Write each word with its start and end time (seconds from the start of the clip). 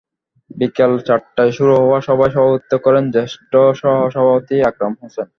বিকেল 0.51 0.91
চারটায় 1.07 1.51
শুরু 1.51 1.73
হওয়া 1.81 1.99
সভায় 2.01 2.31
সভাপতিত্ব 2.31 2.73
করেন 2.85 3.03
জ্যেষ্ঠ 3.13 3.51
সহসভাপতি 3.81 4.55
আকরাম 4.69 4.93
হোসেন। 5.01 5.27